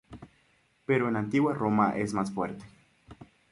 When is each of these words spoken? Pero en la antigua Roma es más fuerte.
Pero 0.87 1.07
en 1.07 1.13
la 1.13 1.19
antigua 1.19 1.53
Roma 1.53 1.95
es 1.95 2.11
más 2.15 2.31
fuerte. 2.33 2.65